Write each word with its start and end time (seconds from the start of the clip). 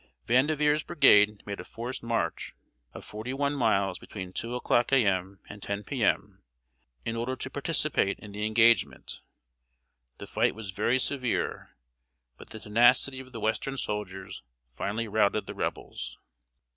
Vandeveer's 0.25 0.81
brigade 0.81 1.45
made 1.45 1.59
a 1.59 1.63
forced 1.63 2.01
march 2.01 2.55
of 2.91 3.05
forty 3.05 3.35
one 3.35 3.53
miles 3.53 3.99
between 3.99 4.33
2 4.33 4.55
o'clock 4.55 4.91
A. 4.91 5.05
M., 5.05 5.39
and 5.47 5.61
10 5.61 5.83
P. 5.83 6.03
M., 6.03 6.41
in 7.05 7.15
order 7.15 7.35
to 7.35 7.51
participate 7.51 8.17
in 8.17 8.31
the 8.31 8.43
engagement. 8.43 9.21
The 10.17 10.25
fight 10.25 10.55
was 10.55 10.71
very 10.71 10.97
severe, 10.97 11.75
but 12.35 12.49
the 12.49 12.59
tenacity 12.59 13.19
of 13.19 13.31
the 13.31 13.39
western 13.39 13.77
soldiers 13.77 14.41
finally 14.71 15.07
routed 15.07 15.45
the 15.45 15.53
Rebels. 15.53 16.17